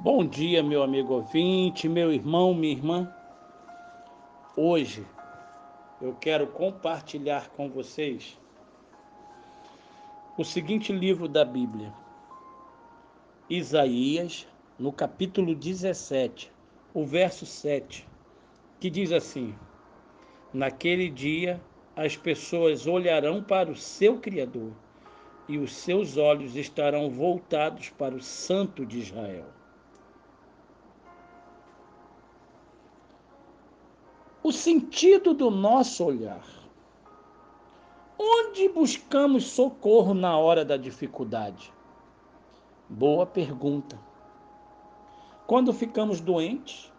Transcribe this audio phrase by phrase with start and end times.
[0.00, 3.12] Bom dia, meu amigo ouvinte, meu irmão, minha irmã.
[4.56, 5.04] Hoje
[6.00, 8.38] eu quero compartilhar com vocês
[10.36, 11.92] o seguinte livro da Bíblia,
[13.50, 14.46] Isaías,
[14.78, 16.52] no capítulo 17,
[16.94, 18.06] o verso 7,
[18.78, 19.52] que diz assim:
[20.54, 21.60] Naquele dia
[21.96, 24.70] as pessoas olharão para o seu Criador
[25.48, 29.57] e os seus olhos estarão voltados para o Santo de Israel.
[34.48, 36.42] O sentido do nosso olhar.
[38.18, 41.70] Onde buscamos socorro na hora da dificuldade?
[42.88, 44.00] Boa pergunta.
[45.46, 46.90] Quando ficamos doentes,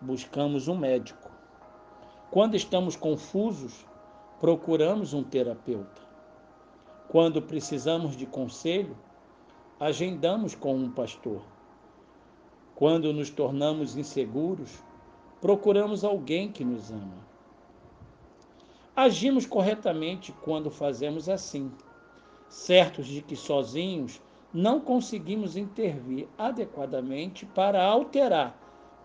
[0.00, 1.30] buscamos um médico.
[2.30, 3.84] Quando estamos confusos,
[4.40, 6.00] procuramos um terapeuta.
[7.10, 8.96] Quando precisamos de conselho,
[9.78, 11.42] agendamos com um pastor.
[12.74, 14.82] Quando nos tornamos inseguros,
[15.44, 17.22] procuramos alguém que nos ama.
[18.96, 21.70] Agimos corretamente quando fazemos assim,
[22.48, 24.22] certos de que sozinhos
[24.54, 28.58] não conseguimos intervir adequadamente para alterar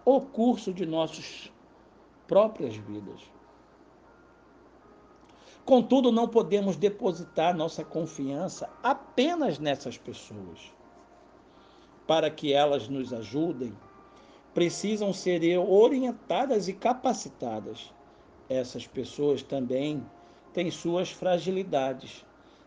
[0.05, 1.51] o curso de nossas
[2.25, 3.19] próprias vidas.
[5.65, 10.73] Contudo, não podemos depositar nossa confiança apenas nessas pessoas.
[12.07, 13.75] Para que elas nos ajudem,
[14.53, 17.94] precisam ser orientadas e capacitadas.
[18.50, 20.03] Essas pessoas também
[20.53, 22.25] têm suas fragilidades,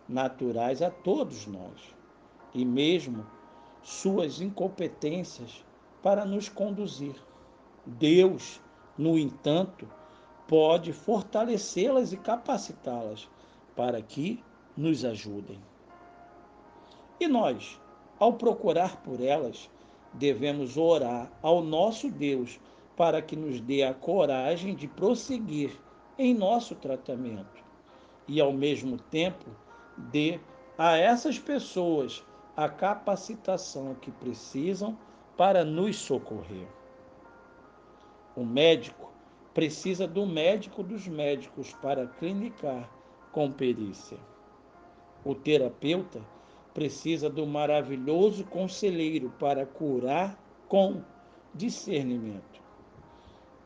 [0.09, 1.95] naturais a todos nós,
[2.55, 3.27] e mesmo
[3.83, 5.65] suas incompetências
[6.03, 7.15] para nos conduzir.
[7.85, 8.61] Deus,
[8.97, 9.89] no entanto,
[10.47, 13.29] pode fortalecê-las e capacitá-las
[13.75, 14.43] para que
[14.77, 15.59] nos ajudem.
[17.19, 17.81] E nós,
[18.19, 19.69] ao procurar por elas,
[20.15, 22.61] devemos orar ao nosso Deus
[22.97, 25.73] para que nos dê a coragem de prosseguir
[26.19, 27.63] em nosso tratamento
[28.29, 29.47] e, ao mesmo tempo,
[29.97, 30.39] dê
[30.77, 32.25] a essas pessoas
[32.57, 34.97] a capacitação que precisam
[35.37, 36.69] para nos socorrer.
[38.37, 39.11] O médico
[39.55, 42.89] precisa do médico dos médicos para clinicar
[43.31, 44.19] com perícia.
[45.25, 46.21] O terapeuta
[46.75, 50.39] precisa do maravilhoso conselheiro para curar
[50.69, 51.03] com
[51.55, 52.63] discernimento.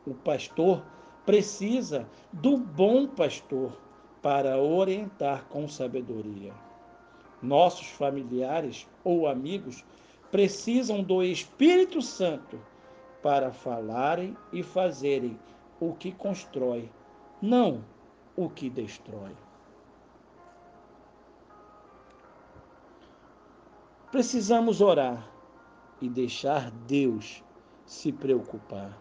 [0.05, 0.83] O pastor
[1.25, 3.77] precisa do bom pastor
[4.21, 6.53] para orientar com sabedoria.
[7.41, 9.85] Nossos familiares ou amigos
[10.31, 12.59] precisam do Espírito Santo
[13.21, 15.39] para falarem e fazerem
[15.79, 16.89] o que constrói,
[17.41, 17.83] não
[18.35, 19.31] o que destrói.
[24.09, 25.29] Precisamos orar
[26.01, 27.43] e deixar Deus
[27.85, 28.97] se preocupar.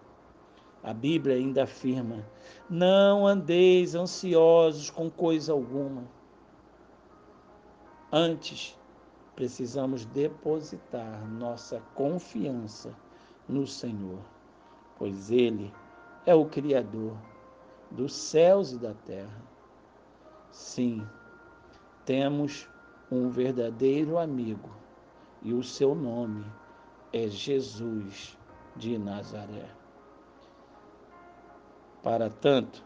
[0.83, 2.27] A Bíblia ainda afirma:
[2.69, 6.03] não andeis ansiosos com coisa alguma.
[8.11, 8.77] Antes,
[9.37, 12.93] precisamos depositar nossa confiança
[13.49, 14.19] no Senhor,
[14.99, 15.73] pois Ele
[16.25, 17.17] é o Criador
[17.93, 19.41] dos céus e da terra.
[20.51, 21.07] Sim,
[22.05, 22.69] temos
[23.09, 24.86] um verdadeiro amigo
[25.47, 26.45] e o seu nome
[27.13, 28.37] é Jesus
[28.75, 29.71] de Nazaré.
[32.03, 32.85] Para tanto,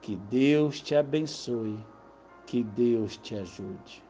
[0.00, 1.78] que Deus te abençoe,
[2.46, 4.02] que Deus te ajude.